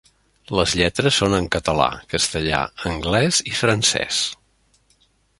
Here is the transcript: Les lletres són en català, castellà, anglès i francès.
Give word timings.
Les 0.59 0.71
lletres 0.77 1.17
són 1.21 1.35
en 1.39 1.49
català, 1.55 1.85
castellà, 2.13 2.61
anglès 2.93 3.43
i 3.51 3.53
francès. 3.59 4.23